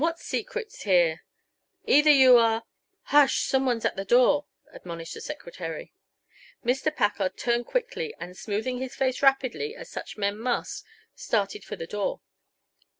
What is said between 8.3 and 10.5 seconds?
smoothing his face rapidly, as such men